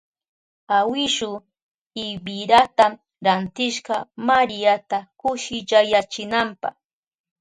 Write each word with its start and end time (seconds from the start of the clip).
Awishu 0.77 1.31
ibichirata 2.05 2.85
rantishka 3.25 3.95
Mariata 4.27 4.97
kushillayachinanpa. 5.19 6.69